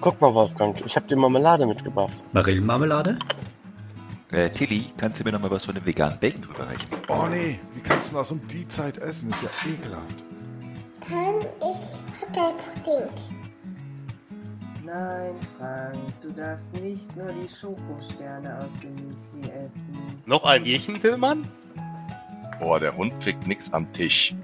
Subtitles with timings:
[0.00, 2.22] Guck mal, Wolfgang, ich habe dir Marmelade mitgebracht.
[2.32, 3.18] Marillenmarmelade?
[4.30, 6.88] Äh, Tilly, kannst du mir noch mal was von dem veganen Bacon rüberreichen?
[7.08, 9.30] Oh nee, wie kannst du das um die Zeit essen?
[9.30, 10.24] Ist ja ekelhaft.
[11.00, 13.08] Kann ich Hotelpudding?
[14.84, 20.22] Nein, Frank, du darfst nicht nur die Schokosterne aus dem Müsli essen.
[20.26, 21.46] Noch ein Bierchen, Tillmann?
[22.60, 24.34] Boah, der Hund kriegt nix am Tisch.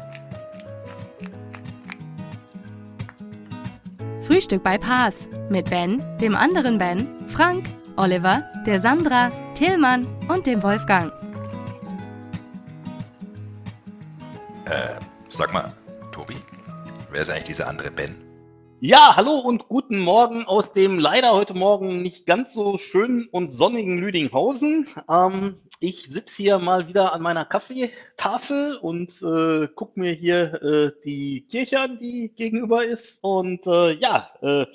[4.44, 7.64] Frühstück bei Paas mit Ben, dem anderen Ben, Frank,
[7.96, 11.10] Oliver, der Sandra, Tillmann und dem Wolfgang.
[14.66, 15.72] Äh, sag mal,
[16.12, 16.36] Tobi,
[17.10, 18.18] wer ist eigentlich dieser andere Ben?
[18.80, 23.50] Ja, hallo und guten Morgen aus dem leider heute Morgen nicht ganz so schönen und
[23.50, 24.88] sonnigen Lüdinghausen.
[25.10, 30.92] Ähm, ich sitze hier mal wieder an meiner Kaffeetafel und äh, gucke mir hier äh,
[31.04, 33.22] die Kirche an, die gegenüber ist.
[33.22, 34.66] Und äh, ja, äh,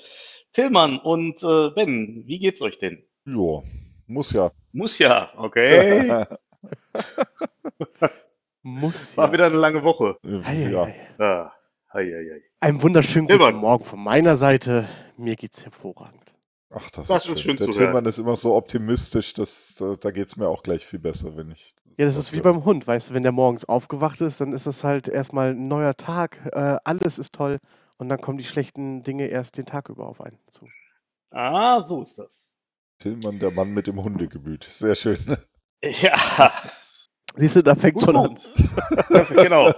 [0.53, 3.03] Tillmann und äh, Ben, wie geht's euch denn?
[3.25, 3.63] Ja,
[4.05, 4.51] muss ja.
[4.71, 6.25] Muss ja, okay.
[8.61, 9.33] Muss War ja.
[9.33, 10.17] wieder eine lange Woche.
[10.43, 10.83] Ei, ja.
[10.83, 11.23] ei, ei.
[11.23, 11.53] Ah,
[11.93, 12.41] hei, hei, hei.
[12.59, 13.53] Einen wunderschönen Tillmann.
[13.53, 14.87] guten Morgen von meiner Seite.
[15.17, 16.28] Mir geht's hervorragend.
[16.71, 17.57] Ach, das, Das ist ist schön.
[17.57, 17.75] schön Der.
[17.75, 21.49] Tillmann ist immer so optimistisch, dass, da, da geht's mir auch gleich viel besser, wenn
[21.51, 21.73] ich.
[21.97, 24.67] Ja, das ist wie beim Hund, weißt du, wenn der morgens aufgewacht ist, dann ist
[24.67, 27.57] das halt erstmal ein neuer Tag, äh, alles ist toll
[27.97, 30.67] und dann kommen die schlechten Dinge erst den Tag über auf einen zu.
[31.31, 32.45] Ah, so ist das.
[32.99, 34.63] Tillmann, der Mann mit dem Hundegemüt.
[34.63, 35.17] Sehr schön.
[35.81, 36.51] Ja,
[37.35, 38.37] Siehst du, da fängt Gut, schon an.
[39.29, 39.71] genau.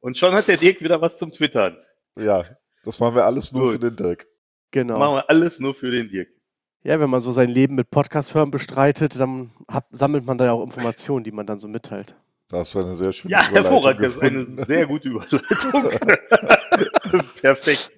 [0.00, 1.78] Und schon hat der Dirk wieder was zum Twittern.
[2.18, 2.44] Ja,
[2.84, 3.72] das machen wir alles nur Gut.
[3.72, 4.26] für den Dirk.
[4.70, 4.98] Genau.
[4.98, 6.28] Machen wir alles nur für den Dirk.
[6.82, 10.52] Ja, wenn man so sein Leben mit Podcast-Hören bestreitet, dann hat, sammelt man da ja
[10.52, 12.14] auch Informationen, die man dann so mitteilt.
[12.48, 14.04] Da hast du eine sehr schöne Ja, Überleitung hervorragend.
[14.04, 15.40] Das ist eine sehr gute Überleitung.
[17.40, 17.90] Perfekt.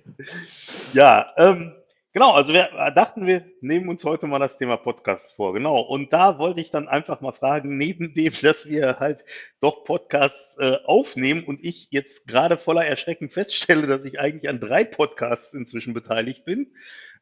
[0.92, 1.72] Ja, ähm,
[2.12, 2.32] genau.
[2.32, 5.52] Also wir dachten, wir nehmen uns heute mal das Thema Podcast vor.
[5.52, 5.80] Genau.
[5.80, 9.24] Und da wollte ich dann einfach mal fragen, neben dem, dass wir halt
[9.60, 14.60] doch Podcasts äh, aufnehmen und ich jetzt gerade voller Erschrecken feststelle, dass ich eigentlich an
[14.60, 16.72] drei Podcasts inzwischen beteiligt bin.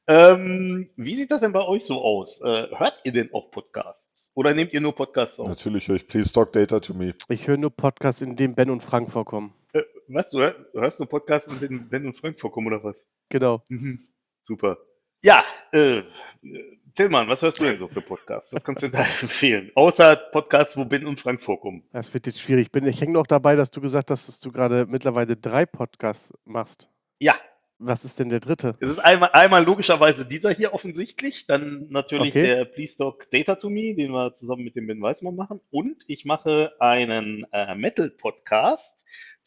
[0.06, 2.41] Ähm, wie sieht das denn bei euch so aus?
[2.41, 4.32] Äh, hört ihr denn auch Podcasts?
[4.34, 5.48] Oder nehmt ihr nur Podcasts auf?
[5.48, 7.12] Natürlich höre ich Please Talk Data to Me.
[7.28, 9.53] Ich höre nur Podcasts, in denen Ben und Frank vorkommen.
[9.72, 10.31] Äh, was?
[10.31, 10.38] Du
[10.72, 13.06] hörst nur Podcasts, in denen Ben und Frank vorkommen, oder was?
[13.28, 13.62] Genau.
[13.69, 14.09] Mhm.
[14.48, 14.78] Super.
[15.20, 16.03] Ja, äh,
[16.94, 18.50] Tillmann, was hörst du denn so für Podcasts?
[18.53, 19.70] Was kannst du denn da empfehlen?
[19.75, 21.84] Außer Podcasts, wo Ben und Frank vorkommen.
[21.92, 22.72] Das wird jetzt schwierig.
[22.72, 26.32] Ben, ich hänge noch dabei, dass du gesagt hast, dass du gerade mittlerweile drei Podcasts
[26.47, 26.88] machst.
[27.19, 27.34] Ja,
[27.78, 28.76] Was ist denn der dritte?
[28.81, 32.42] es ist einmal, einmal logischerweise dieser hier offensichtlich, dann natürlich Okay.
[32.42, 35.60] der Please Talk Data to Me, den wir zusammen mit dem Ben Weißmann machen.
[35.70, 38.97] Und ich mache einen äh, Metal-Podcast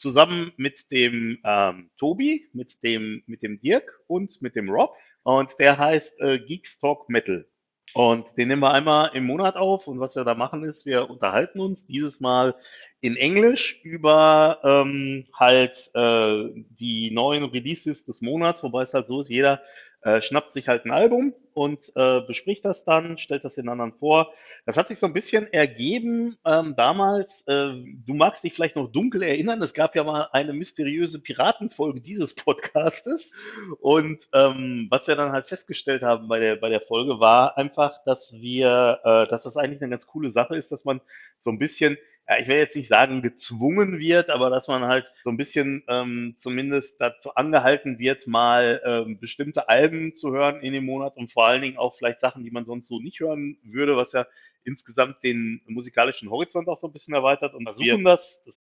[0.02, 4.96] zusammen mit dem ähm, Tobi, mit dem, mit dem Dirk und mit dem Rob.
[5.24, 7.48] Und der heißt äh, Geeks Talk Metal.
[7.94, 9.88] Und den nehmen wir einmal im Monat auf.
[9.88, 12.56] Und was wir da machen, ist, wir unterhalten uns dieses Mal
[13.02, 19.22] in Englisch über ähm, halt äh, die neuen Releases des Monats, wobei es halt so
[19.22, 19.62] ist, jeder
[20.04, 23.94] äh, schnappt sich halt ein Album und äh, bespricht das dann, stellt das den anderen
[23.94, 24.34] vor.
[24.66, 27.42] Das hat sich so ein bisschen ergeben ähm, damals.
[27.48, 27.74] Äh,
[28.06, 29.62] du magst dich vielleicht noch dunkel erinnern.
[29.62, 33.34] Es gab ja mal eine mysteriöse Piratenfolge dieses Podcastes.
[33.80, 38.04] Und ähm, was wir dann halt festgestellt haben bei der bei der Folge war einfach,
[38.06, 41.02] dass wir, äh, dass das eigentlich eine ganz coole Sache ist, dass man
[41.42, 45.12] so ein bisschen ja, ich will jetzt nicht sagen gezwungen wird, aber dass man halt
[45.24, 50.74] so ein bisschen ähm, zumindest dazu angehalten wird, mal ähm, bestimmte Alben zu hören in
[50.74, 53.58] dem Monat und vor allen Dingen auch vielleicht Sachen, die man sonst so nicht hören
[53.64, 54.28] würde, was ja
[54.64, 58.60] insgesamt den musikalischen Horizont auch so ein bisschen erweitert und versuchen das, das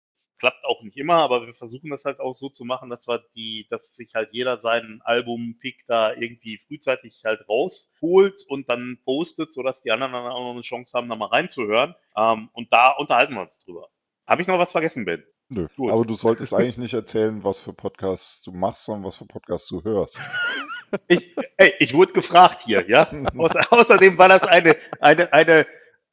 [0.43, 3.23] klappt auch nicht immer, aber wir versuchen das halt auch so zu machen, dass wir
[3.33, 9.53] die, dass sich halt jeder seinen Album-Pick da irgendwie frühzeitig halt rausholt und dann postet,
[9.53, 11.95] sodass die anderen dann auch noch eine Chance haben, da mal reinzuhören.
[12.17, 13.87] Ähm, und da unterhalten wir uns drüber.
[14.27, 15.23] Habe ich noch was vergessen, Ben?
[15.47, 15.67] Nö.
[15.77, 15.93] Gut.
[15.93, 19.69] Aber du solltest eigentlich nicht erzählen, was für Podcasts du machst, sondern was für Podcasts
[19.69, 20.29] du hörst.
[21.07, 23.09] Ich, ey, ich wurde gefragt hier, ja.
[23.37, 25.65] Außer, außerdem war das eine, eine, eine,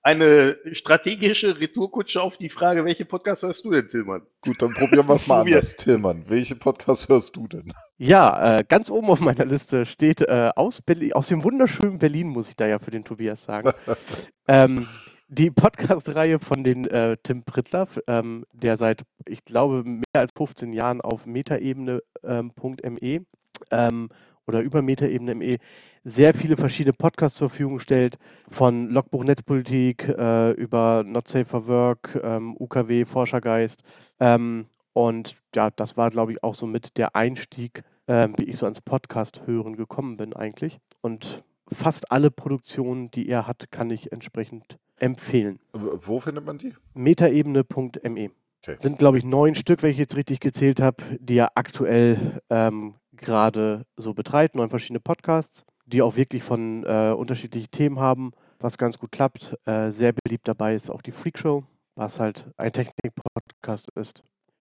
[0.02, 4.22] eine strategische Retourkutsche auf die Frage, welche Podcast hörst du denn, Tillmann?
[4.40, 5.76] Gut, dann probieren wir es mal anders.
[5.76, 7.72] Tillmann, welche Podcasts hörst du denn?
[7.98, 12.28] Ja, äh, ganz oben auf meiner Liste steht äh, aus, Berlin, aus dem wunderschönen Berlin,
[12.28, 13.72] muss ich da ja für den Tobias sagen.
[14.48, 14.88] ähm,
[15.28, 20.72] die Podcast-Reihe von den äh, Tim Prittlaff, ähm, der seit, ich glaube, mehr als 15
[20.72, 22.52] Jahren auf metaebene.me ähm,
[23.00, 23.26] .me,
[23.70, 24.08] ähm,
[24.46, 25.58] oder über metaebene.me
[26.04, 28.18] sehr viele verschiedene Podcasts zur Verfügung stellt,
[28.50, 33.82] von Logbuch Netzpolitik äh, über Not Safe for Work, ähm, UKW, Forschergeist.
[34.18, 38.58] Ähm, und ja, das war, glaube ich, auch so mit der Einstieg ähm, wie ich
[38.58, 40.80] so ans Podcast hören gekommen bin eigentlich.
[41.00, 45.60] Und fast alle Produktionen, die er hat, kann ich entsprechend empfehlen.
[45.72, 46.74] Wo findet man die?
[46.94, 48.30] Metaebene.me.
[48.62, 48.76] Okay.
[48.78, 52.96] Sind, glaube ich, neun Stück, welche ich jetzt richtig gezählt habe, die er aktuell ähm,
[53.20, 54.54] gerade so betreibt.
[54.54, 59.56] Neun verschiedene Podcasts, die auch wirklich von äh, unterschiedlichen Themen haben, was ganz gut klappt.
[59.66, 61.64] Äh, sehr beliebt dabei ist auch die Freak Show,
[61.94, 64.22] was halt ein Technik-Podcast ist.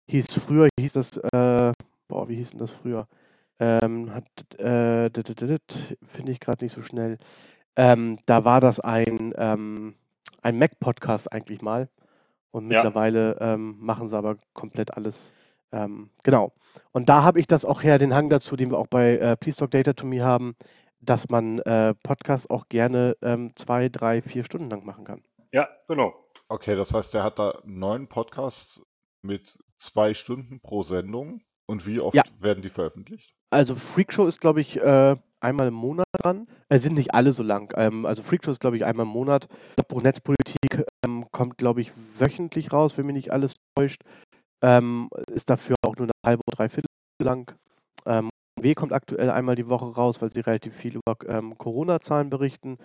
[0.08, 1.72] Hieß früher, hieß das, äh,
[2.08, 3.06] boah, wie hieß denn das früher?
[3.60, 4.24] Ähm, hat,
[4.58, 5.10] äh,
[6.06, 7.18] finde ich gerade nicht so schnell.
[7.76, 9.94] Ähm, da war das ein, ähm,
[10.42, 11.88] ein Mac-Podcast eigentlich mal.
[12.50, 12.82] Und Ja.
[12.84, 15.32] mittlerweile ähm, machen sie aber komplett alles.
[15.74, 16.52] Ähm, genau.
[16.92, 19.36] Und da habe ich das auch her, den Hang dazu, den wir auch bei äh,
[19.36, 20.54] Please Talk Data to Me haben,
[21.00, 25.22] dass man äh, Podcasts auch gerne ähm, zwei, drei, vier Stunden lang machen kann.
[25.52, 26.14] Ja, genau.
[26.48, 28.82] Okay, das heißt, der hat da neun Podcasts
[29.22, 31.42] mit zwei Stunden pro Sendung.
[31.66, 32.22] Und wie oft Ja.
[32.38, 33.34] werden die veröffentlicht?
[33.50, 36.46] Also Freakshow ist, glaube ich, äh, einmal im Monat dran.
[36.68, 37.72] Es sind nicht alle so lang.
[37.76, 39.48] Ähm, also Freakshow ist, glaube ich, einmal im Monat.
[39.88, 44.02] Pro Netzpolitik ähm, kommt, glaube ich, wöchentlich raus, wenn mich nicht alles täuscht.
[44.64, 46.88] Ähm, ist dafür auch nur eine halbe oder dreiviertel
[47.22, 47.54] lang.
[48.06, 52.30] Ähm, W kommt aktuell einmal die Woche raus, weil sie relativ viel über ähm, Corona-Zahlen
[52.30, 52.78] berichten.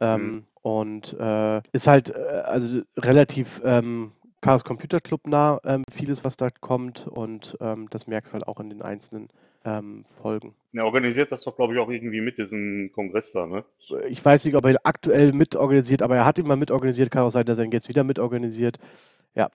[0.00, 4.12] Ähm, Und äh, ist halt äh, also relativ ähm,
[4.42, 7.06] Chaos Computer Club nah, ähm, vieles, was da kommt.
[7.06, 7.56] Und
[7.90, 9.30] das merkst du halt auch in den einzelnen
[9.64, 10.54] ähm, Folgen.
[10.72, 13.64] Er organisiert das doch, glaube ich, auch irgendwie mit diesem Kongress da, ne?
[14.08, 17.10] Ich weiß nicht, ob er aktuell mitorganisiert, aber er hat ihn mal mitorganisiert.
[17.10, 18.78] Kann auch sein, dass er ihn jetzt wieder mitorganisiert.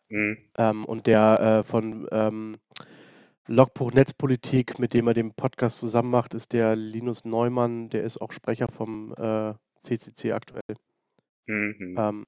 [0.09, 0.37] Mhm.
[0.57, 2.57] Ähm, und der äh, von ähm,
[3.47, 7.89] Logbuch Netzpolitik, mit dem er den Podcast zusammen macht, ist der Linus Neumann.
[7.89, 10.75] Der ist auch Sprecher vom äh, CCC aktuell.
[11.47, 11.95] Mhm.
[11.97, 12.25] Ähm,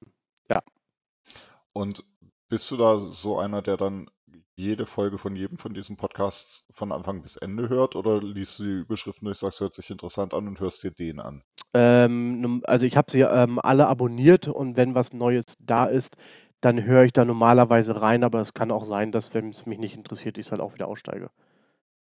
[1.72, 2.04] Und
[2.48, 4.10] bist du da so einer, der dann
[4.56, 8.64] jede Folge von jedem von diesen Podcasts von Anfang bis Ende hört oder liest du
[8.64, 11.42] die Überschriften durch, sagst, hört sich interessant an und hörst dir den an?
[11.74, 16.16] Ähm, also ich habe sie ähm, alle abonniert und wenn was Neues da ist,
[16.60, 19.78] dann höre ich da normalerweise rein, aber es kann auch sein, dass wenn es mich
[19.78, 21.30] nicht interessiert, ich halt auch wieder aussteige.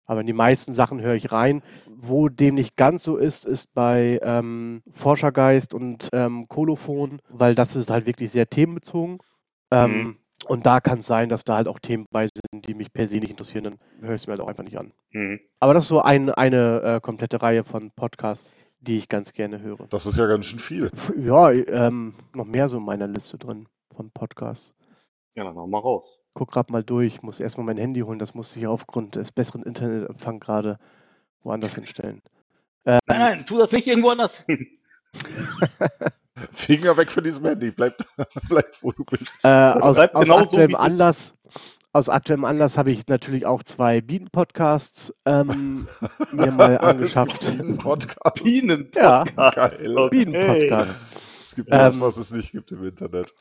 [0.05, 1.63] Aber in die meisten Sachen höre ich rein.
[1.87, 7.75] Wo dem nicht ganz so ist, ist bei ähm, Forschergeist und ähm, Kolophon, weil das
[7.75, 9.17] ist halt wirklich sehr themenbezogen.
[9.71, 10.17] Ähm, Mhm.
[10.47, 13.09] Und da kann es sein, dass da halt auch Themen bei sind, die mich per
[13.09, 14.93] se nicht interessieren, dann höre ich es mir halt auch einfach nicht an.
[15.11, 15.39] Mhm.
[15.59, 19.61] Aber das ist so ein, eine äh, komplette Reihe von Podcasts, die ich ganz gerne
[19.61, 19.87] höre.
[19.89, 20.91] Das ist ja ganz schön viel.
[21.17, 24.73] Ja, ähm, noch mehr so in meiner Liste drin von Podcasts.
[25.35, 26.19] Ja, dann hau mal raus.
[26.33, 29.63] Guck grad mal durch, muss erstmal mein Handy holen, das musste ich aufgrund des besseren
[29.63, 30.79] Internetempfangs gerade
[31.41, 32.21] woanders hinstellen.
[32.85, 34.45] Ähm, Nein, nein, tu das nicht irgendwo anders.
[36.51, 37.97] Finger weg von diesem Handy, bleib,
[38.49, 39.45] bleib wo du bist.
[39.45, 40.77] Äh, aus, aus genau so, aktuellem ist.
[40.77, 41.33] Anlass,
[41.93, 45.87] aus aktuellem Anlass habe ich natürlich auch zwei Bienen-Podcasts ähm,
[46.31, 47.41] mir mal angeschafft.
[47.43, 48.43] Es gibt einen Podcast.
[48.43, 48.91] Bienen.
[48.95, 49.97] Ja, Geil.
[49.97, 50.09] Okay.
[50.25, 50.95] Bienen-Podcast.
[51.41, 53.33] Es gibt nichts, Ähm, was es nicht gibt im Internet.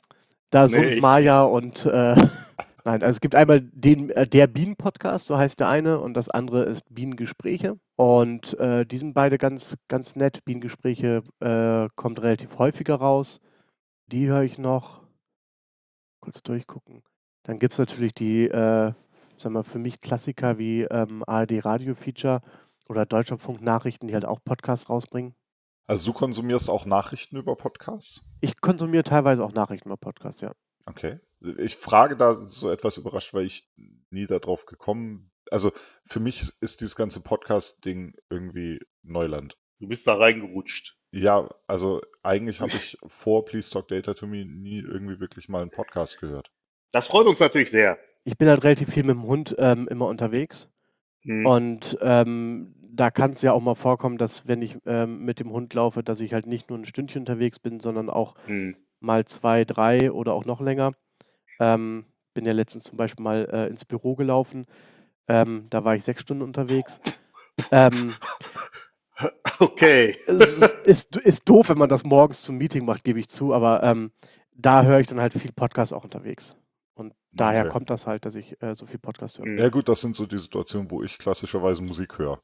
[0.51, 2.15] Da Nee, sind Maya und äh,
[2.85, 6.29] nein, also es gibt einmal den äh, der Bienen-Podcast, so heißt der eine, und das
[6.29, 7.79] andere ist Bienengespräche.
[7.97, 10.45] Und äh, die sind beide ganz, ganz nett.
[10.45, 13.41] Bienengespräche äh, kommt relativ häufiger raus.
[14.07, 15.03] Die höre ich noch.
[16.21, 17.03] Kurz durchgucken.
[17.45, 18.93] Dann gibt es natürlich die, äh,
[19.37, 22.41] sag mal, für mich Klassiker wie ähm, ARD Radio Feature
[22.89, 25.35] oder Deutschlandfunk Nachrichten, die halt auch Podcasts rausbringen.
[25.87, 28.25] Also du konsumierst auch Nachrichten über Podcasts?
[28.41, 30.53] Ich konsumiere teilweise auch Nachrichten über Podcasts, ja.
[30.87, 31.21] Okay.
[31.59, 33.69] Ich frage da so etwas überrascht, weil ich
[34.11, 35.31] nie darauf gekommen.
[35.51, 35.73] Also
[36.05, 39.57] für mich ist dieses ganze Podcast-Ding irgendwie Neuland.
[39.79, 40.97] Du bist da reingerutscht.
[41.11, 45.63] Ja, also eigentlich habe ich vor Please Talk Data to Me nie irgendwie wirklich mal
[45.63, 46.51] einen Podcast gehört.
[46.93, 47.99] Das freut uns natürlich sehr.
[48.25, 50.69] Ich bin halt relativ viel mit dem Hund ähm, immer unterwegs.
[51.23, 51.47] Mhm.
[51.47, 55.51] Und ähm, da kann es ja auch mal vorkommen, dass wenn ich ähm, mit dem
[55.51, 58.77] Hund laufe, dass ich halt nicht nur ein Stündchen unterwegs bin, sondern auch Mhm.
[59.01, 60.93] mal zwei, drei oder auch noch länger.
[61.59, 64.67] Ähm, bin ja letztens zum Beispiel mal äh, ins Büro gelaufen.
[65.29, 67.01] Ähm, da war ich sechs Stunden unterwegs.
[67.71, 68.15] Ähm,
[69.61, 70.19] Okay.
[70.27, 73.83] es ist, ist, doof, wenn man das morgens zum Meeting macht, gebe ich zu, aber
[73.85, 74.11] ähm,
[74.57, 76.57] da höre ich dann halt viel Podcast auch unterwegs.
[76.95, 77.73] Und daher Okay.
[77.73, 79.57] kommt das halt, dass ich äh, so viel Podcast höre.
[79.57, 82.41] Ja gut, das sind so die Situationen, wo ich klassischerweise Musik höre.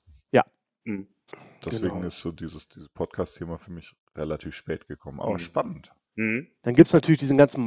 [0.84, 1.08] Mhm.
[1.64, 2.06] Deswegen Genau.
[2.06, 5.20] ist so dieses, dieses Podcast-Thema für mich relativ spät gekommen.
[5.20, 5.38] Aber Mhm.
[5.38, 5.92] spannend.
[6.16, 6.48] Mhm.
[6.62, 7.62] Dann gibt es natürlich diesen ganzen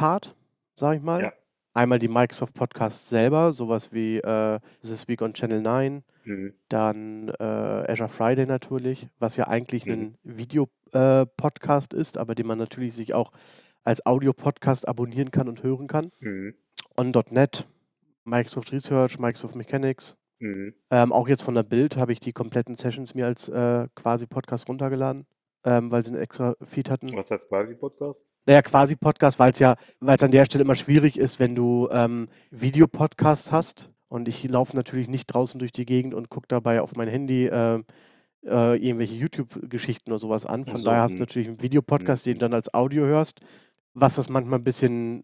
[0.00, 0.34] Microsoft-Part,
[0.74, 1.22] sage ich mal.
[1.22, 1.32] Ja.
[1.72, 6.52] Einmal die Microsoft Podcasts selber, sowas wie äh, This Week on Channel 9, Mhm.
[6.68, 7.42] dann äh,
[7.90, 9.92] Azure Friday natürlich, was ja eigentlich Mhm.
[9.92, 13.32] ein Video-Podcast ist, aber den man natürlich sich auch
[13.84, 16.10] als Audio-Podcast abonnieren kann und hören kann.
[16.20, 16.54] Mhm.
[16.98, 17.66] On.NET,
[18.24, 20.72] Microsoft Research, Microsoft Mechanics, Mhm.
[20.90, 24.26] Ähm, auch jetzt von der Bild habe ich die kompletten Sessions mir als äh, quasi
[24.26, 25.26] Podcast runtergeladen,
[25.64, 27.14] ähm, weil sie einen extra Feed hatten.
[27.14, 28.24] Was heißt quasi Podcast?
[28.46, 31.54] Naja, quasi Podcast, weil es ja, weil es an der Stelle immer schwierig ist, wenn
[31.54, 33.90] du ähm, Videopodcasts hast.
[34.08, 37.46] Und ich laufe natürlich nicht draußen durch die Gegend und gucke dabei auf mein Handy
[37.46, 37.82] äh,
[38.44, 40.64] äh, irgendwelche YouTube-Geschichten oder sowas an.
[40.64, 41.20] Von Ach so, daher hast du hm.
[41.20, 42.38] natürlich einen Videopodcast, den Hm.
[42.38, 43.40] du dann als Audio hörst,
[43.94, 45.22] was das manchmal ein bisschen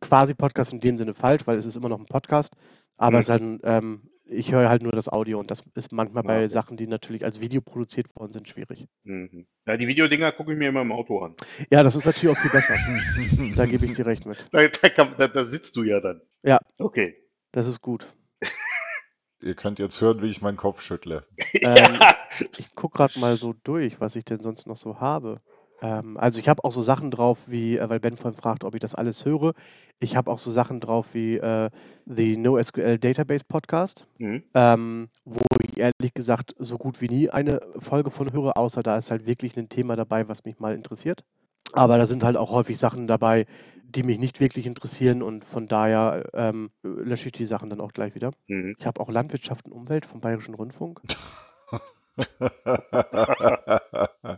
[0.00, 2.56] quasi Podcast in dem Sinne falsch, weil es ist immer noch ein Podcast,
[2.96, 3.20] aber Hm.
[3.20, 6.24] es ist halt ein, ähm, ich höre halt nur das Audio und das ist manchmal
[6.24, 6.48] Ah, bei okay.
[6.48, 8.86] Sachen, die natürlich als Video produziert worden sind, schwierig.
[9.04, 9.46] Mhm.
[9.66, 11.34] Ja, die Videodinger gucke ich mir immer im Auto an.
[11.70, 12.74] Ja, das ist natürlich auch viel besser.
[13.56, 14.46] da gebe ich dir recht mit.
[14.52, 16.20] Da, da, da, da sitzt du ja dann.
[16.42, 16.58] Ja.
[16.78, 17.16] Okay.
[17.52, 18.12] Das ist gut.
[19.40, 21.26] Ihr könnt jetzt hören, wie ich meinen Kopf schüttle.
[21.54, 21.62] Ähm,
[22.00, 22.16] ja.
[22.58, 25.40] Ich gucke gerade mal so durch, was ich denn sonst noch so habe.
[25.82, 28.74] Ähm, also ich habe auch so Sachen drauf, wie, äh, weil Ben vorhin fragt, ob
[28.74, 29.52] ich das alles höre.
[29.98, 31.70] Ich habe auch so Sachen drauf wie äh,
[32.06, 34.42] The NoSQL Database Podcast, Mhm.
[34.54, 38.96] ähm, wo ich ehrlich gesagt so gut wie nie eine Folge von höre, außer da
[38.98, 41.24] ist halt wirklich ein Thema dabei, was mich mal interessiert.
[41.72, 43.46] Aber da sind halt auch häufig Sachen dabei,
[43.84, 47.92] die mich nicht wirklich interessieren und von daher ähm, lösche ich die Sachen dann auch
[47.92, 48.32] gleich wieder.
[48.46, 48.76] Mhm.
[48.78, 51.00] Ich habe auch Landwirtschaft und Umwelt vom Bayerischen Rundfunk.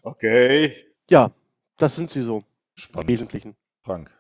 [0.03, 0.75] Okay.
[1.11, 1.33] Ja,
[1.79, 3.09] das sind sie so, im Spannend.
[3.09, 3.57] Wesentlichen.
[3.81, 4.11] Frank,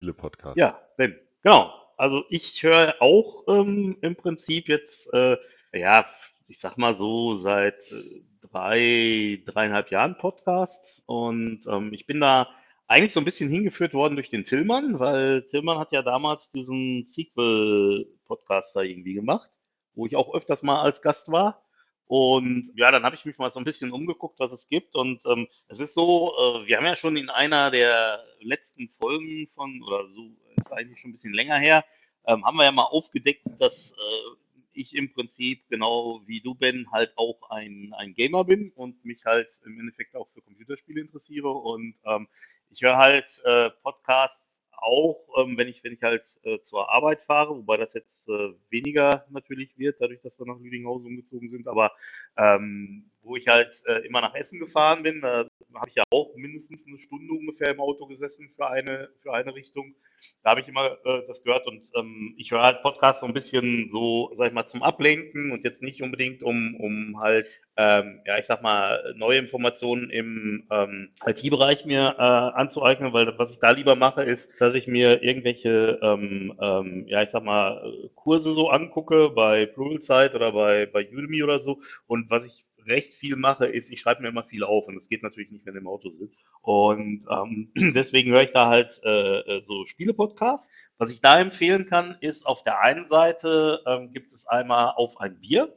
[0.00, 0.58] viele Podcasts.
[0.58, 1.16] Ja, Ben.
[1.42, 1.72] Genau.
[1.96, 5.36] Also ich höre auch ähm, im Prinzip jetzt, äh,
[5.72, 6.06] ja,
[6.48, 12.48] ich sag mal so seit äh, drei, dreieinhalb Jahren Podcasts und ähm, ich bin da
[12.88, 17.06] eigentlich so ein bisschen hingeführt worden durch den Tillmann, weil Tillmann hat ja damals diesen
[17.06, 19.50] Sequel-Podcast da irgendwie gemacht,
[19.94, 21.63] wo ich auch öfters mal als Gast war.
[22.06, 24.94] Und ja, dann habe ich mich mal so ein bisschen umgeguckt, was es gibt.
[24.94, 29.48] Und ähm, es ist so, äh, wir haben ja schon in einer der letzten Folgen
[29.54, 31.84] von, oder so, ist eigentlich schon ein bisschen länger her,
[32.26, 34.36] ähm, haben wir ja mal aufgedeckt, dass äh,
[34.72, 39.24] ich im Prinzip genau wie du, Ben, halt auch ein, ein Gamer bin und mich
[39.24, 41.50] halt im Endeffekt auch für Computerspiele interessiere.
[41.50, 42.28] Und ähm,
[42.70, 44.43] ich höre halt äh, Podcasts
[44.84, 48.52] auch, ähm, wenn ich, wenn ich halt äh, zur Arbeit fahre, wobei das jetzt äh,
[48.70, 51.92] weniger natürlich wird, dadurch, dass wir nach Lüdinghausen umgezogen sind, aber
[52.36, 56.34] ähm, wo ich halt äh, immer nach Essen gefahren bin, da habe ich ja auch
[56.36, 59.94] mindestens eine Stunde ungefähr im Auto gesessen für eine, für eine Richtung.
[60.42, 63.34] Da habe ich immer äh, das gehört und ähm, ich höre halt Podcasts so ein
[63.34, 68.20] bisschen so, sag ich mal, zum Ablenken und jetzt nicht unbedingt um, um halt, ähm,
[68.24, 73.58] ja, ich sag mal, neue Informationen im ähm, IT-Bereich mir äh, anzueignen, weil was ich
[73.58, 78.52] da lieber mache, ist, dass ich mir irgendwelche, ähm, ähm, ja, ich sag mal, Kurse
[78.52, 83.36] so angucke bei Pluralsight oder bei, bei Udemy oder so und was ich recht viel
[83.36, 85.80] mache, ist, ich schreibe mir immer viel auf und das geht natürlich nicht, wenn du
[85.80, 86.44] im Auto sitzt.
[86.62, 90.70] Und ähm, deswegen höre ich da halt äh, äh, so Spiele-Podcasts.
[90.98, 95.20] Was ich da empfehlen kann, ist auf der einen Seite ähm, gibt es einmal auf
[95.20, 95.76] ein Bier.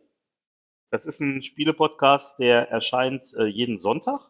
[0.92, 4.30] Das ist ein Spiele-Podcast, der erscheint äh, jeden Sonntag.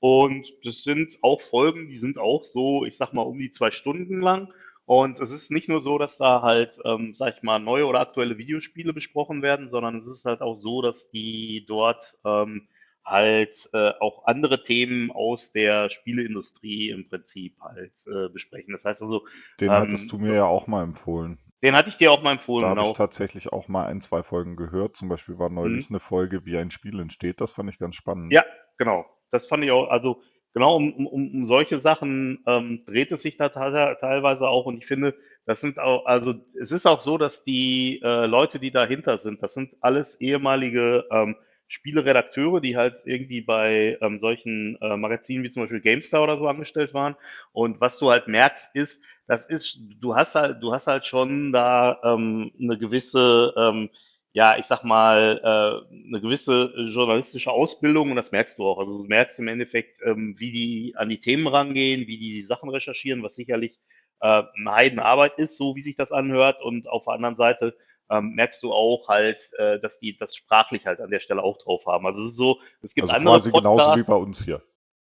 [0.00, 3.72] Und das sind auch Folgen, die sind auch so, ich sag mal, um die zwei
[3.72, 4.52] Stunden lang.
[4.88, 8.00] Und es ist nicht nur so, dass da halt, ähm, sag ich mal, neue oder
[8.00, 12.68] aktuelle Videospiele besprochen werden, sondern es ist halt auch so, dass die dort ähm,
[13.04, 18.72] halt äh, auch andere Themen aus der Spieleindustrie im Prinzip halt äh, besprechen.
[18.72, 19.26] Das heißt also,
[19.60, 21.36] Den ähm, hattest du mir ja auch mal empfohlen.
[21.62, 22.90] den hatte ich dir auch mal empfohlen, Da habe genau.
[22.92, 24.96] ich tatsächlich auch mal ein, zwei Folgen gehört.
[24.96, 27.42] Zum Beispiel war neulich eine Folge, wie ein Spiel entsteht.
[27.42, 28.32] Das fand ich ganz spannend.
[28.32, 28.42] Ja,
[28.78, 29.04] genau.
[29.30, 30.22] Das fand ich auch, also
[30.58, 34.78] genau um, um, um solche Sachen ähm, dreht es sich da te- teilweise auch und
[34.78, 35.14] ich finde,
[35.46, 39.42] das sind auch, also es ist auch so, dass die äh, Leute, die dahinter sind,
[39.42, 41.36] das sind alles ehemalige ähm,
[41.68, 46.48] Spieleredakteure, die halt irgendwie bei ähm, solchen äh, Magazinen wie zum Beispiel GameStar oder so
[46.48, 47.14] angestellt waren.
[47.52, 51.52] Und was du halt merkst, ist, das ist, du hast halt, du hast halt schon
[51.52, 53.90] da ähm, eine gewisse ähm,
[54.38, 58.78] ja, ich sag mal, äh, eine gewisse journalistische Ausbildung und das merkst du auch.
[58.78, 62.44] Also du merkst im Endeffekt, ähm, wie die an die Themen rangehen, wie die die
[62.44, 63.80] Sachen recherchieren, was sicherlich
[64.20, 66.62] äh, eine Heidenarbeit ist, so wie sich das anhört.
[66.62, 67.76] Und auf der anderen Seite
[68.10, 71.58] ähm, merkst du auch halt, äh, dass die das sprachlich halt an der Stelle auch
[71.58, 72.06] drauf haben.
[72.06, 74.62] Also es ist so, es gibt Also andere quasi genauso wie Podcasts, bei uns hier.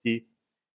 [0.05, 0.27] die,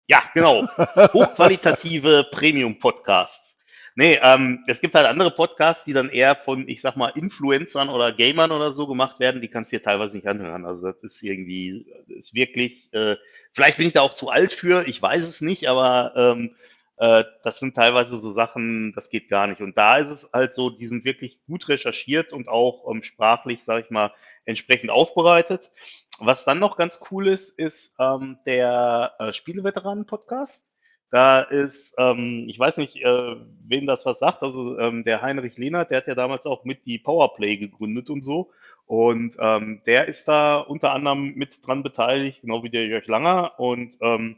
[0.08, 0.64] ja, genau,
[1.14, 3.59] hochqualitative Premium-Podcasts.
[4.00, 7.90] Nee, ähm, es gibt halt andere Podcasts, die dann eher von, ich sag mal, Influencern
[7.90, 10.64] oder Gamern oder so gemacht werden, die kannst du dir teilweise nicht anhören.
[10.64, 13.18] Also das ist irgendwie, das ist wirklich, äh,
[13.52, 16.56] vielleicht bin ich da auch zu alt für, ich weiß es nicht, aber ähm,
[16.96, 19.60] äh, das sind teilweise so Sachen, das geht gar nicht.
[19.60, 23.66] Und da ist es halt so, die sind wirklich gut recherchiert und auch ähm, sprachlich,
[23.66, 24.14] sag ich mal,
[24.46, 25.72] entsprechend aufbereitet.
[26.20, 30.69] Was dann noch ganz cool ist, ist ähm, der äh, Spieleveteranen-Podcast.
[31.12, 33.36] Da ist, ähm, ich weiß nicht, äh,
[33.66, 36.86] wem das was sagt, also ähm, der Heinrich Lehnert, der hat ja damals auch mit
[36.86, 38.52] die Powerplay gegründet und so.
[38.86, 43.60] Und ähm, der ist da unter anderem mit dran beteiligt, genau wie der Jörg Langer.
[43.60, 44.38] Und ähm,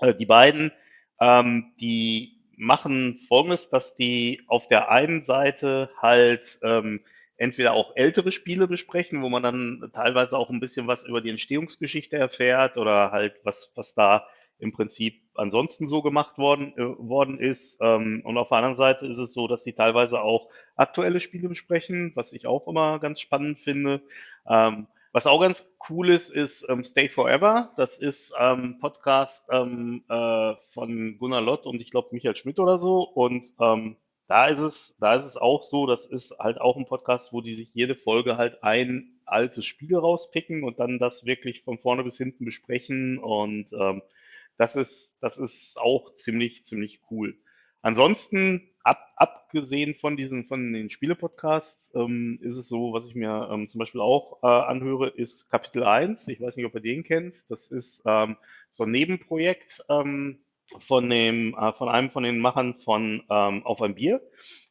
[0.00, 0.72] äh, die beiden,
[1.20, 7.00] ähm, die machen Folgendes, dass die auf der einen Seite halt ähm,
[7.36, 11.30] entweder auch ältere Spiele besprechen, wo man dann teilweise auch ein bisschen was über die
[11.30, 14.26] Entstehungsgeschichte erfährt oder halt was, was da
[14.58, 17.78] im Prinzip ansonsten so gemacht worden, äh, worden ist.
[17.80, 21.48] Ähm, und auf der anderen Seite ist es so, dass die teilweise auch aktuelle Spiele
[21.48, 24.02] besprechen, was ich auch immer ganz spannend finde.
[24.48, 27.72] Ähm, was auch ganz cool ist, ist ähm, Stay Forever.
[27.76, 32.78] Das ist ähm, Podcast ähm, äh, von Gunnar Lott und ich glaube Michael Schmidt oder
[32.78, 33.02] so.
[33.02, 36.86] Und ähm, da ist es, da ist es auch so, das ist halt auch ein
[36.86, 41.62] Podcast, wo die sich jede Folge halt ein altes Spiel rauspicken und dann das wirklich
[41.62, 43.18] von vorne bis hinten besprechen.
[43.18, 44.00] Und ähm,
[44.58, 47.36] das ist, das ist auch ziemlich, ziemlich cool.
[47.82, 53.48] Ansonsten, ab, abgesehen von diesen, von den Spiele-Podcasts, ähm, ist es so, was ich mir
[53.50, 56.28] ähm, zum Beispiel auch äh, anhöre, ist Kapitel 1.
[56.28, 57.34] Ich weiß nicht, ob ihr den kennt.
[57.48, 58.36] Das ist ähm,
[58.70, 60.44] so ein Nebenprojekt ähm,
[60.78, 64.22] von dem, äh, von einem von den Machern von ähm, Auf ein Bier.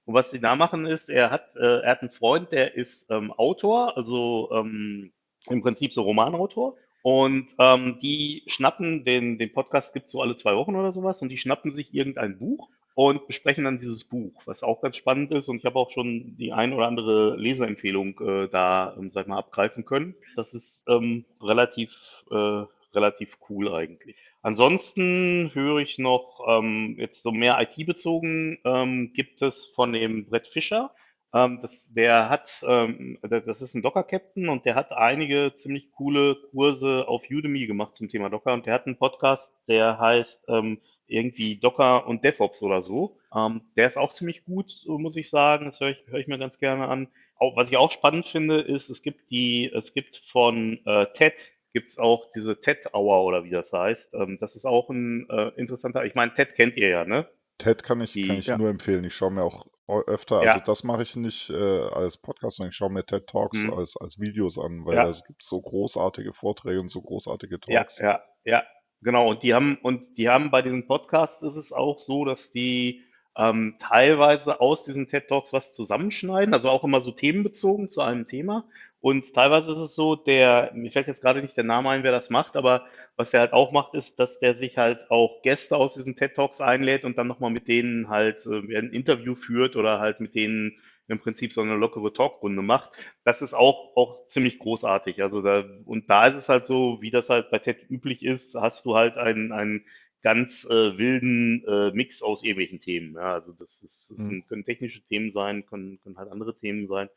[0.06, 3.10] Und was sie da machen ist, er hat, äh, er hat einen Freund, der ist
[3.12, 5.12] ähm, Autor, also ähm,
[5.48, 6.78] im Prinzip so Romanautor.
[7.02, 11.30] Und ähm, die schnappen den, den Podcast gibt's so alle zwei Wochen oder sowas und
[11.30, 15.48] die schnappen sich irgendein Buch und besprechen dann dieses Buch, was auch ganz spannend ist.
[15.48, 19.38] Und ich habe auch schon die ein oder andere Leserempfehlung äh, da, ähm, sag mal,
[19.38, 20.16] abgreifen können.
[20.36, 24.18] Das ist ähm, relativ, äh, relativ cool eigentlich.
[24.44, 30.48] Ansonsten höre ich noch ähm, jetzt so mehr IT-bezogen ähm, gibt es von dem Brett
[30.48, 30.92] Fischer.
[31.34, 36.36] Ähm, das, der hat, ähm, das ist ein Docker-Captain und der hat einige ziemlich coole
[36.52, 40.80] Kurse auf Udemy gemacht zum Thema Docker und der hat einen Podcast, der heißt ähm,
[41.08, 43.18] irgendwie Docker und DevOps oder so.
[43.36, 45.66] Ähm, der ist auch ziemlich gut, muss ich sagen.
[45.66, 47.08] Das höre ich, höre ich mir ganz gerne an.
[47.36, 51.34] Auch, was ich auch spannend finde, ist, es gibt die, es gibt von äh, TED
[51.74, 54.14] gibt's auch diese TED Hour oder wie das heißt.
[54.14, 57.28] Ähm, das ist auch ein äh, interessanter, ich meine, TED kennt ihr ja, ne?
[57.58, 58.58] TED kann ich, Die- kann ich ja.
[58.58, 59.04] nur empfehlen.
[59.06, 59.66] Ich schaue mir auch
[60.08, 60.54] öfter, Ja.
[60.54, 63.74] also das mache ich nicht äh, als Podcast, sondern ich schaue mir TED Talks Mhm.
[63.74, 65.08] als, als Videos an, weil Ja.
[65.08, 68.00] es gibt so großartige Vorträge und so großartige Ja, Talks.
[68.00, 68.64] ja, ja,
[69.02, 69.30] genau.
[69.30, 73.04] Und die haben, und die haben bei diesen Podcasts ist es auch so, dass die
[73.38, 78.28] ähm, teilweise aus diesen TED Talks was zusammenschneiden, also auch immer so themenbezogen zu einem
[78.28, 78.66] Thema.
[79.02, 82.12] Und teilweise ist es so, der, mir fällt jetzt gerade nicht der Name ein, wer
[82.12, 82.86] das macht, aber
[83.16, 86.36] was der halt auch macht, ist, dass der sich halt auch Gäste aus diesen TED
[86.36, 90.36] Talks einlädt und dann nochmal mit denen halt äh, ein Interview führt oder halt mit
[90.36, 92.92] denen im Prinzip so eine lockere Talkrunde macht.
[93.26, 95.22] Das ist auch, auch ziemlich großartig.
[95.22, 98.56] Also da, und da ist es halt so, wie das halt bei TED üblich ist,
[98.56, 99.86] hast du halt einen, einen
[100.22, 103.16] ganz äh, wilden äh, Mix aus irgendwelchen Themen.
[103.16, 104.30] Ja, also das, ist, das Mhm.
[104.30, 107.10] sind, können technische Themen sein, können, können halt andere Themen sein.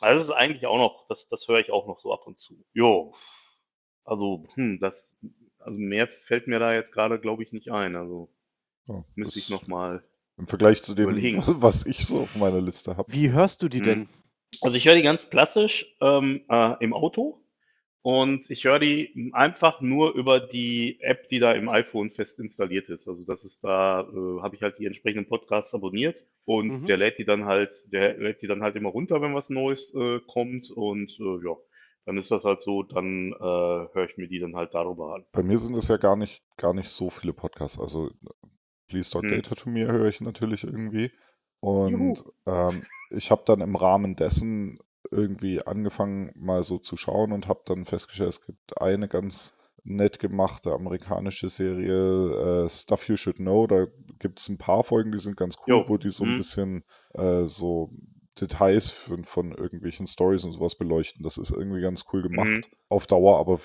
[0.00, 2.38] Also das ist eigentlich auch noch, das, das höre ich auch noch so ab und
[2.38, 2.56] zu.
[2.72, 3.14] Jo,
[4.04, 5.14] also hm, das,
[5.58, 7.96] also mehr fällt mir da jetzt gerade, glaube ich, nicht ein.
[7.96, 8.28] Also
[8.88, 10.02] Ja, müsste ich das- nochmal.
[10.38, 11.38] Im Vergleich zu dem, überlegen.
[11.38, 13.10] was, was ich so auf meiner Liste habe.
[13.10, 13.84] Wie hörst du die Mhm.
[13.84, 14.08] denn?
[14.60, 17.40] Also ich höre die ganz klassisch ähm, äh, im Auto
[18.06, 22.88] und ich höre die einfach nur über die App, die da im iPhone fest installiert
[22.88, 23.08] ist.
[23.08, 26.86] Also das ist da, äh, habe ich halt die entsprechenden Podcasts abonniert und Mhm.
[26.86, 29.92] der lädt die dann halt, der lädt die dann halt immer runter, wenn was Neues
[29.92, 31.56] äh, kommt und äh, ja,
[32.04, 35.24] dann ist das halt so, dann äh, höre ich mir die dann halt darüber an.
[35.32, 37.80] Bei mir sind es ja gar nicht, gar nicht so viele Podcasts.
[37.80, 38.12] Also
[38.86, 39.30] Please Talk Hm.
[39.30, 41.10] Data to Me höre ich natürlich irgendwie.
[41.58, 44.78] Und ähm, ich habe dann im Rahmen dessen
[45.10, 50.18] irgendwie angefangen, mal so zu schauen und habe dann festgestellt, es gibt eine ganz nett
[50.18, 53.66] gemachte amerikanische Serie, äh, Stuff You Should Know.
[53.66, 53.86] Da
[54.18, 55.88] gibt es ein paar Folgen, die sind ganz cool, Jo.
[55.88, 56.36] wo die so ein Hm.
[56.36, 57.90] bisschen äh, so
[58.40, 61.22] Details von, von irgendwelchen Stories und sowas beleuchten.
[61.22, 62.48] Das ist irgendwie ganz cool gemacht.
[62.48, 62.60] Mhm.
[62.88, 63.58] Auf Dauer aber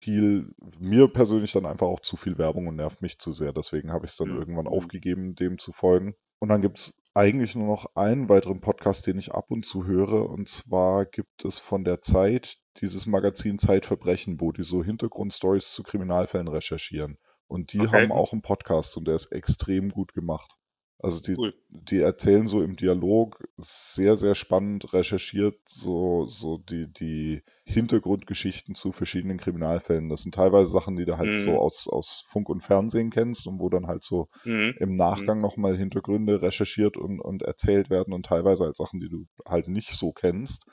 [0.00, 3.52] viel, mir persönlich dann einfach auch zu viel Werbung und nervt mich zu sehr.
[3.52, 4.36] Deswegen habe ich es dann Mhm.
[4.36, 4.72] irgendwann Mhm.
[4.72, 6.14] aufgegeben, dem zu folgen.
[6.38, 9.86] Und dann gibt es eigentlich nur noch einen weiteren Podcast, den ich ab und zu
[9.86, 10.28] höre.
[10.28, 15.82] Und zwar gibt es von der Zeit dieses Magazin Zeitverbrechen, wo die so Hintergrundstories zu
[15.82, 17.18] Kriminalfällen recherchieren.
[17.48, 17.88] Und die Okay.
[17.88, 20.56] haben auch einen Podcast und der ist extrem gut gemacht.
[20.98, 21.52] Also die, Cool.
[21.68, 28.92] die erzählen so im Dialog sehr, sehr spannend recherchiert, so, so die, die Hintergrundgeschichten zu
[28.92, 30.08] verschiedenen Kriminalfällen.
[30.08, 31.36] Das sind teilweise Sachen, die du halt Mhm.
[31.36, 34.72] so aus, aus Funk und Fernsehen kennst und wo dann halt so Mhm.
[34.74, 39.26] im Nachgang nochmal Hintergründe recherchiert und, und erzählt werden und teilweise halt Sachen, die du
[39.46, 40.66] halt nicht so kennst,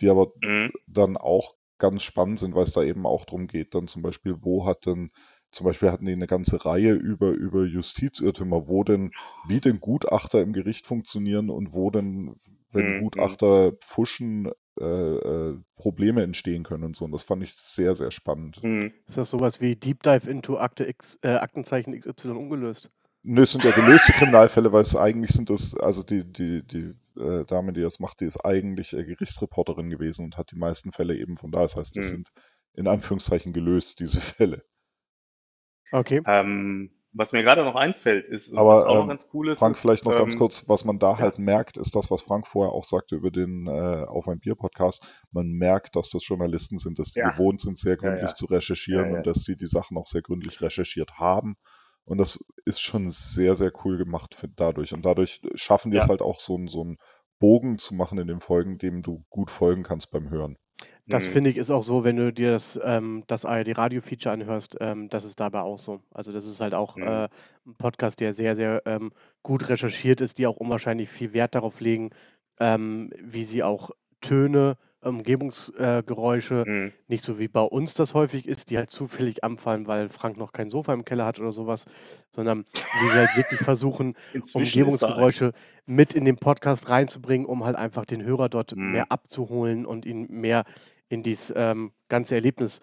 [0.00, 0.70] die aber Mhm.
[0.86, 4.36] dann auch ganz spannend sind, weil es da eben auch darum geht, dann zum Beispiel,
[4.40, 5.10] wo hat denn,
[5.50, 10.42] zum Beispiel hatten die eine ganze Reihe über, über Justizirrtümer, wo denn, wie denn Gutachter
[10.42, 12.36] im Gericht funktionieren und wo denn,
[12.72, 12.94] wenn Mhm.
[12.94, 17.04] Gutachter pfuschen, äh, äh, Probleme entstehen können und so.
[17.04, 18.62] Und das fand ich sehr, sehr spannend.
[18.62, 18.92] Mhm.
[19.08, 22.88] Ist das sowas wie Deep Dive into Akte X, äh, Aktenzeichen XY ungelöst?
[23.22, 26.94] Nö, es sind ja gelöste Kriminalfälle, weil es eigentlich sind das, also die, die, die
[27.20, 30.92] äh, Dame, die das macht, die ist eigentlich äh, Gerichtsreporterin gewesen und hat die meisten
[30.92, 31.60] Fälle eben von da.
[31.60, 32.10] Das heißt, das Mhm.
[32.10, 32.28] sind
[32.74, 34.64] in Anführungszeichen gelöst, diese Fälle.
[35.92, 36.22] Okay.
[36.26, 39.58] Ähm, was mir gerade noch einfällt, ist, Aber, was auch noch ähm, ganz cool ist,
[39.58, 41.18] Frank, vielleicht noch ganz ähm, kurz, was man da ja.
[41.18, 44.54] halt merkt, ist das, was Frank vorher auch sagte über den äh, Auf ein Bier
[44.54, 45.24] Podcast.
[45.32, 47.30] Man merkt, dass das Journalisten sind, dass die Ja.
[47.30, 48.34] gewohnt sind, sehr gründlich ja.
[48.34, 49.16] zu recherchieren Ja, ja.
[49.18, 51.56] und dass sie die Sachen auch sehr gründlich recherchiert haben.
[52.04, 54.94] Und das ist schon sehr, sehr cool gemacht für, dadurch.
[54.94, 56.98] Und dadurch schaffen die es halt auch so, so einen
[57.38, 60.56] Bogen zu machen in den Folgen, dem du gut folgen kannst beim Hören.
[61.10, 61.26] Das Mhm.
[61.26, 65.24] finde ich ist auch so, wenn du dir das, ähm, das ARD-Radio-Feature anhörst, ähm, das
[65.24, 66.00] ist dabei auch so.
[66.12, 67.02] Also das ist halt auch Mhm.
[67.02, 67.28] äh,
[67.66, 71.80] ein Podcast, der sehr, sehr ähm, gut recherchiert ist, die auch unwahrscheinlich viel Wert darauf
[71.80, 72.10] legen,
[72.60, 73.90] ähm, wie sie auch
[74.20, 76.92] Töne, Umgebungsgeräusche, äh, Mhm.
[77.06, 80.52] nicht so wie bei uns das häufig ist, die halt zufällig anfallen, weil Frank noch
[80.52, 81.86] kein Sofa im Keller hat oder sowas,
[82.30, 85.52] sondern wie sie halt wirklich versuchen, Inzwischen Umgebungsgeräusche
[85.86, 88.82] mit in den Podcast reinzubringen, um halt einfach den Hörer dort Mhm.
[88.82, 90.64] mehr abzuholen und ihn mehr
[91.08, 92.80] in dieses ähm, ganze Erlebnis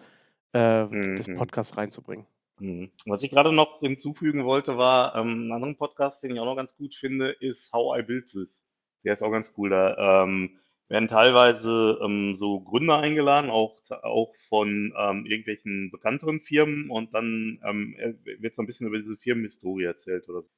[0.52, 0.86] äh,
[1.16, 1.36] des Mhm.
[1.36, 2.26] Podcasts reinzubringen.
[2.58, 2.90] Mhm.
[3.04, 6.56] Was ich gerade noch hinzufügen wollte, war ähm, einen anderen Podcast, den ich auch noch
[6.56, 8.64] ganz gut finde, ist How I Built This.
[9.04, 9.70] Der ist auch ganz cool.
[9.70, 10.58] Da ähm,
[10.88, 17.60] werden teilweise ähm, so Gründer eingeladen, auch, auch von ähm, irgendwelchen bekannteren Firmen und dann
[17.64, 17.96] ähm,
[18.38, 20.48] wird so ein bisschen über diese Firmenhistorie erzählt oder so.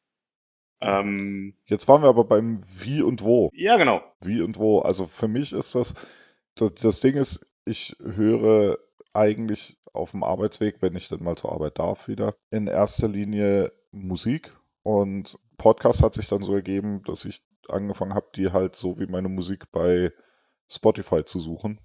[0.81, 3.51] Ähm, Jetzt waren wir aber beim Wie und Wo.
[3.53, 4.03] ja, genau.
[4.23, 4.79] Wie und wo.
[4.81, 6.07] Also für mich ist das,
[6.55, 8.79] das, das Ding ist, ich höre
[9.13, 13.73] eigentlich auf dem Arbeitsweg, wenn ich dann mal zur Arbeit darf wieder, in erster Linie
[13.91, 14.53] Musik.
[14.83, 19.07] Und Podcast hat sich dann so ergeben, dass ich angefangen habe, die halt so wie
[19.07, 20.13] meine Musik bei
[20.71, 21.81] Spotify zu suchen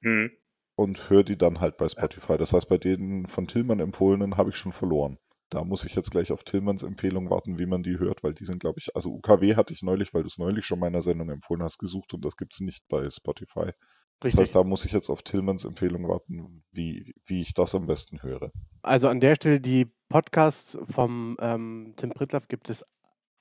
[0.00, 0.30] Mhm.
[0.76, 2.36] und höre die dann halt bei Spotify.
[2.38, 5.18] Das heißt, bei den von Tillmann empfohlenen habe ich schon verloren.
[5.50, 8.44] Da muss ich jetzt gleich auf Tillmanns Empfehlung warten, wie man die hört, weil die
[8.44, 11.30] sind, glaube ich, also UKW hatte ich neulich, weil du es neulich schon meiner Sendung
[11.30, 13.72] empfohlen hast, gesucht und das gibt es nicht bei Spotify.
[14.20, 14.40] Das Richtig.
[14.40, 18.22] heißt, da muss ich jetzt auf Tillmanns Empfehlung warten, wie, wie ich das am besten
[18.22, 18.50] höre.
[18.82, 22.82] Also an der Stelle, die Podcasts vom ähm, Tim Pritlaff gibt es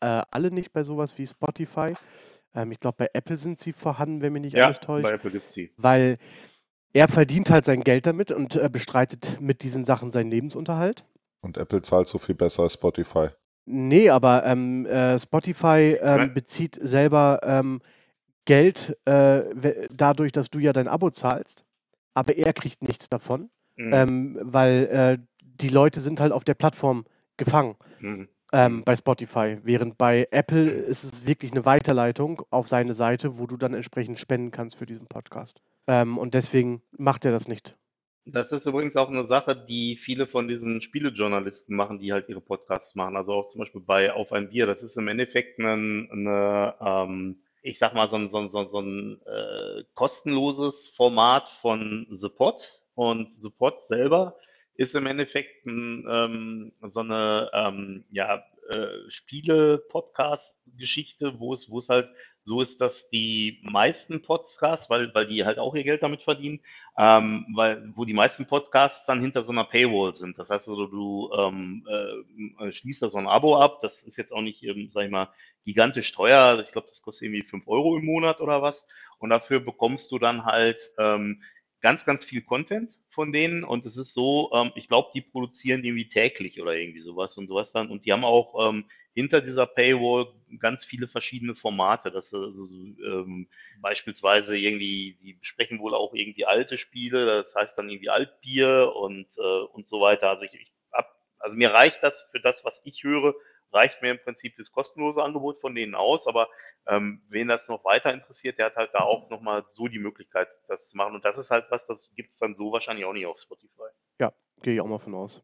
[0.02, 1.94] äh, alle nicht bei sowas wie Spotify.
[2.54, 5.04] Ähm, ich glaube, bei Apple sind sie vorhanden, wenn mich nicht Ja, alles täuscht.
[5.10, 5.72] bei Apple gibt's die.
[5.78, 6.18] weil
[6.94, 11.06] er verdient halt sein Geld damit und äh, bestreitet mit diesen Sachen seinen Lebensunterhalt.
[11.42, 13.30] Und Apple zahlt so viel besser als Spotify.
[13.66, 17.82] Nee, aber ähm, äh, Spotify ähm, bezieht selber ähm,
[18.48, 21.66] Geld äh, dadurch, dass du ja dein Abo zahlst,
[22.16, 23.94] aber er kriegt nichts davon, Mhm.
[23.94, 27.06] ähm, weil äh, die Leute sind halt auf der Plattform
[27.38, 28.28] gefangen Mhm.
[28.54, 33.46] ähm, bei Spotify, während bei Apple ist es wirklich eine Weiterleitung auf seine Seite, wo
[33.46, 35.62] du dann entsprechend spenden kannst für diesen Podcast.
[35.86, 37.76] Ähm, und deswegen macht er das nicht.
[38.26, 42.42] Das ist übrigens auch eine Sache, die viele von diesen Spielejournalisten machen, die halt ihre
[42.42, 43.16] Podcasts machen.
[43.16, 44.66] Also auch zum Beispiel bei Auf ein Bier.
[44.66, 48.60] Das ist im Endeffekt ein, eine, ähm, ich sag mal, so ein, so ein, so
[48.60, 52.80] ein, so ein äh, kostenloses Format von The Pod.
[52.96, 54.38] Und The Pod selber
[54.76, 61.90] ist im Endeffekt ein, ähm, so eine ähm, ja, äh, Spiele-Podcast-Geschichte, wo es, wo es
[61.90, 62.10] halt
[62.48, 66.62] so ist, dass die meisten Podcasts, weil, weil die halt auch ihr Geld damit verdienen,
[66.98, 70.40] ähm, weil, wo die meisten Podcasts dann hinter so einer Paywall sind.
[70.40, 71.86] Das heißt also, du ähm,
[72.58, 73.80] äh, schließt da so ein Abo ab.
[73.82, 75.28] Das ist jetzt auch nicht, ähm, sag ich mal,
[75.66, 76.62] gigantisch teuer.
[76.64, 78.88] Ich glaube, das kostet irgendwie fünf Euro im Monat oder was.
[79.20, 81.44] Und dafür bekommst du dann halt ähm,
[81.82, 83.64] ganz, ganz viel Content von denen.
[83.64, 87.48] Und es ist so, ähm, ich glaube, die produzieren irgendwie täglich oder irgendwie sowas und
[87.48, 87.90] sowas dann.
[87.90, 90.28] Und die haben auch ähm, hinter dieser Paywall
[90.60, 92.12] ganz viele verschiedene Formate.
[92.12, 93.48] Das also, so, ähm,
[93.82, 99.26] beispielsweise irgendwie, die besprechen wohl auch irgendwie alte Spiele, das heißt dann irgendwie Altbier und,
[99.40, 100.30] äh, und so weiter.
[100.30, 101.08] Also ich, ich hab,
[101.40, 103.34] also mir reicht das für das, was ich höre,
[103.72, 106.48] reicht mir im Prinzip das kostenlose Angebot von denen aus, aber
[106.88, 110.48] ähm, wen das noch weiter interessiert, der hat halt da auch nochmal so die Möglichkeit,
[110.68, 111.16] das zu machen.
[111.16, 113.90] Und das ist halt was, das gibt es dann so wahrscheinlich auch nicht auf Spotify.
[114.20, 115.44] Ja, gehe ich auch mal von aus.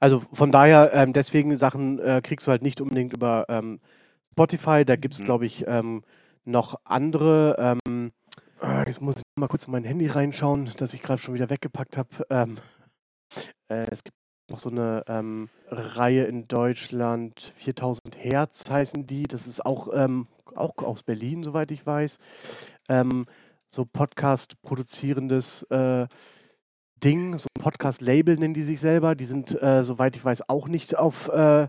[0.00, 3.80] Also von daher, ähm, deswegen Sachen äh, kriegst du halt nicht unbedingt über ähm,
[4.32, 4.84] Spotify.
[4.84, 5.24] Da gibt es, Mhm.
[5.24, 6.04] glaube ich, ähm,
[6.44, 7.80] noch andere.
[7.86, 8.12] Ähm,
[8.62, 11.50] äh, jetzt muss ich mal kurz in mein Handy reinschauen, das ich gerade schon wieder
[11.50, 12.08] weggepackt habe.
[12.30, 12.58] Ähm,
[13.68, 14.16] äh, es gibt
[14.50, 19.24] noch so eine ähm, Reihe in Deutschland, 4000 Hertz heißen die.
[19.24, 22.18] Das ist auch, ähm, auch aus Berlin, soweit ich weiß.
[22.88, 23.26] Ähm,
[23.68, 26.06] so Podcast produzierendes äh,
[27.02, 29.14] Ding, so ein Podcast-Label nennen die sich selber.
[29.14, 31.68] Die sind, äh, soweit ich weiß, auch nicht auf äh,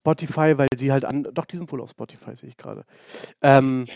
[0.00, 1.28] Spotify, weil sie halt an.
[1.32, 2.84] Doch, die sind wohl auf Spotify, sehe ich gerade.
[3.42, 3.86] Ähm,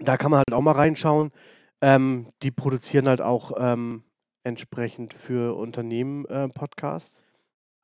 [0.00, 1.30] da kann man halt auch mal reinschauen.
[1.80, 4.02] Ähm, die produzieren halt auch ähm,
[4.44, 7.25] entsprechend für Unternehmen äh, Podcasts.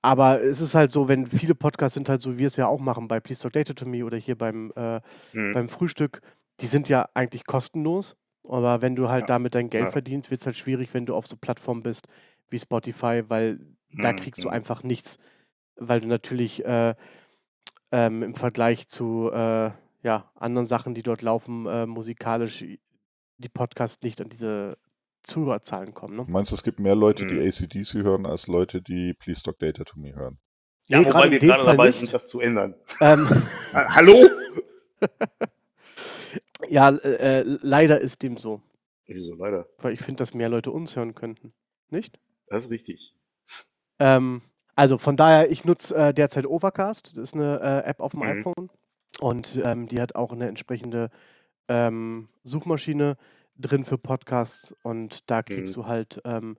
[0.03, 2.67] Aber es ist halt so, wenn viele Podcasts sind halt so, wie wir es ja
[2.67, 5.01] auch machen bei Please Talk Data to Me oder hier beim, äh,
[5.35, 5.53] Hm.
[5.53, 6.23] beim Frühstück,
[6.61, 8.17] die sind ja eigentlich kostenlos.
[8.49, 9.93] Aber wenn du halt Ja, damit dein Geld ja.
[9.93, 12.09] verdienst, wird es halt schwierig, wenn du auf so Plattformen bist
[12.51, 13.61] wie Spotify, weil
[14.01, 14.51] da Hm, kriegst du hm.
[14.51, 15.19] einfach nichts.
[15.77, 16.95] Weil du natürlich äh,
[17.91, 19.71] ähm, im Vergleich zu äh,
[20.03, 22.65] ja, anderen Sachen, die dort laufen, äh, musikalisch,
[23.39, 24.79] die Podcasts nicht an diese
[25.23, 26.17] Zuhörerzahlen kommen.
[26.17, 26.25] Ne?
[26.25, 27.47] Du meinst, es gibt mehr Leute, die Mhm.
[27.49, 30.39] ACDC hören, als Leute, die Please Talk Data to Me hören?
[30.89, 32.01] Ja, Nee, wobei gerade wir gerade dabei nicht.
[32.01, 32.75] sind, das zu ändern.
[33.01, 33.27] Ähm,
[33.73, 34.29] Äh, hallo?
[36.69, 38.61] ja, äh, äh, leider ist dem so.
[39.07, 39.67] Wieso, leider?
[39.79, 41.53] Weil ich finde, dass mehr Leute uns hören könnten.
[41.91, 42.19] Nicht?
[42.49, 43.15] Das ist richtig.
[43.99, 44.43] Ähm,
[44.75, 47.13] also von daher, ich nutze äh, derzeit Overcast.
[47.17, 48.27] Das ist eine äh, App auf dem Mhm.
[48.27, 48.71] iPhone.
[49.21, 51.11] Und ähm, die hat auch eine entsprechende
[51.69, 53.17] ähm, Suchmaschine
[53.57, 54.75] drin für Podcasts.
[54.83, 55.81] Und da kriegst Mhm.
[55.83, 56.57] du halt ähm,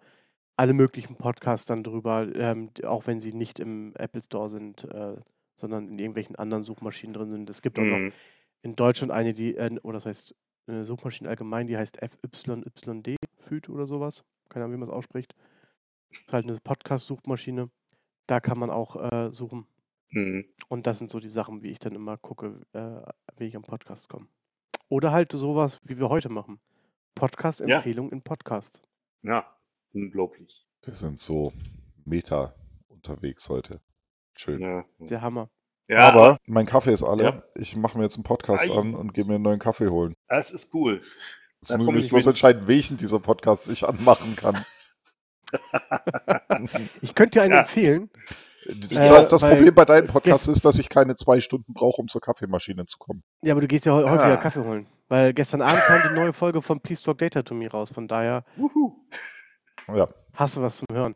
[0.58, 5.16] alle möglichen Podcasts dann drüber, ähm, auch wenn sie nicht im Apple Store sind, äh,
[5.56, 7.50] sondern in irgendwelchen anderen Suchmaschinen drin sind.
[7.50, 8.14] Es gibt auch noch Mhm.
[8.62, 10.36] in Deutschland eine, die, äh, oder das heißt,
[10.68, 14.24] eine Suchmaschine allgemein, die heißt FYYD, FÜD oder sowas.
[14.50, 15.36] Keine Ahnung, wie man es ausspricht.
[16.12, 17.70] Das ist halt eine Podcast-Suchmaschine.
[18.28, 19.68] Da kann man auch äh, suchen.
[20.12, 20.46] Mhm.
[20.70, 23.02] Und das sind so die Sachen, wie ich dann immer gucke, äh,
[23.38, 24.28] wie ich am Podcast komme.
[24.90, 26.60] Oder halt sowas, wie wir heute machen.
[27.16, 28.82] Podcast-Empfehlung in Podcasts.
[29.22, 29.46] Ja,
[29.94, 30.66] unglaublich.
[30.84, 31.54] Wir sind so
[32.06, 32.54] meta
[32.88, 33.80] unterwegs heute.
[34.36, 34.60] Schön.
[34.62, 35.50] Ja, Der Hammer.
[35.88, 37.24] ja Aber mein Kaffee ist alle.
[37.24, 37.44] Ja.
[37.56, 38.74] Ich mache mir jetzt einen Podcast Ei.
[38.76, 40.16] an und gehe mir einen neuen Kaffee holen.
[40.28, 41.02] das ist cool.
[41.62, 44.66] Jetzt muss ich bloß entscheiden, welchen dieser Podcasts ich anmachen kann.
[47.02, 47.60] Ich könnte dir einen Ja.
[47.62, 48.10] empfehlen.
[48.66, 52.02] Das- Äh, das weil- Problem bei deinem Podcast ist, dass ich keine zwei Stunden brauche,
[52.02, 53.24] um zur Kaffeemaschine zu kommen.
[53.44, 54.38] Ja, aber du gehst ja häufiger.
[54.38, 54.88] Kaffee holen.
[55.14, 57.92] Weil gestern Abend kam die neue Folge von Please Talk Data to Me raus.
[57.94, 58.94] Von daher Wuhu.
[59.94, 61.16] Ja, hast du was zum Hören.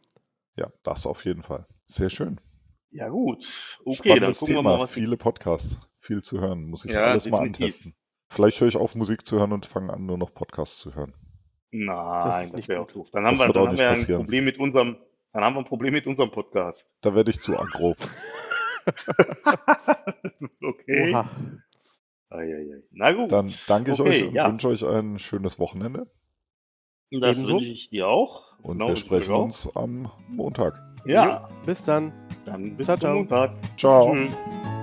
[0.56, 1.66] ja, das auf jeden Fall.
[1.86, 2.40] Sehr schön.
[2.92, 3.80] Ja, gut.
[3.84, 4.70] Okay, dann Spannendes gucken wir Thema.
[4.78, 5.82] mal, was Viele Podcasts.
[6.00, 6.66] Viel zu hören.
[6.70, 7.64] Muss ich Ja, alles mal definitiv.
[7.64, 7.96] antesten.
[8.30, 11.16] Vielleicht höre ich auf, Musik zu hören und fange an, nur noch Podcasts zu hören.
[11.72, 13.08] Nein, das, nicht wäre auch doof.
[13.12, 14.20] Dann haben Das wir, dann auch haben wir ein passieren.
[14.22, 14.98] Problem mit unserem,
[15.34, 16.88] dann haben wir ein Problem mit unserem Podcast.
[17.02, 17.96] Da werde ich zu aggro.
[20.62, 21.12] okay.
[21.14, 21.30] Oha.
[22.30, 22.84] Eieiei.
[22.92, 23.32] Na gut.
[23.32, 24.48] Dann danke ich okay, euch und ja.
[24.48, 26.08] wünsche euch ein schönes Wochenende.
[27.12, 27.56] Das Ebenso.
[27.56, 28.58] wünsche ich dir auch.
[28.62, 29.44] Und Genau, wir sprechen auch.
[29.44, 30.82] uns am Montag.
[31.06, 32.12] Ja, Bis dann.
[32.46, 33.16] dann bis Ciao, zum ciao.
[33.16, 33.52] Montag.
[33.78, 34.16] Ciao.
[34.16, 34.77] Tschüss.